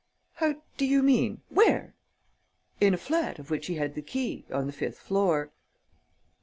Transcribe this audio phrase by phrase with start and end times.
[0.37, 1.41] "How do you mean?
[1.49, 1.93] Where?"
[2.79, 5.51] "In a flat of which he had the key, on the fifth floor."